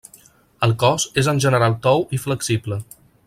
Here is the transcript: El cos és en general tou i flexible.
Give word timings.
El 0.67 0.73
cos 0.83 1.05
és 1.23 1.29
en 1.35 1.43
general 1.45 1.77
tou 1.85 2.03
i 2.19 2.23
flexible. 2.25 2.81